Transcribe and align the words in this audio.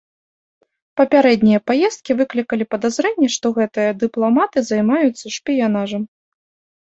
Папярэднія 0.99 1.59
паездкі 1.71 2.11
выклікалі 2.21 2.65
падазрэнні, 2.73 3.27
што 3.35 3.47
гэтыя 3.59 3.91
дыпламаты 4.05 4.59
займаюцца 4.73 5.25
шпіянажам. 5.37 6.03